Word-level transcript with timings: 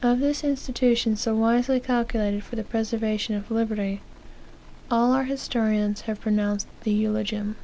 Of 0.00 0.20
this 0.20 0.44
institution, 0.44 1.16
so 1.16 1.34
wisely 1.34 1.80
calculated 1.80 2.44
for 2.44 2.54
the 2.54 2.62
preservation 2.62 3.34
of 3.34 3.50
liberty, 3.50 4.00
all 4.92 5.10
our, 5.10 5.24
historians 5.24 6.02
have 6.02 6.20
pronounced 6.20 6.68
the 6.84 6.92
eulogium." 6.92 7.56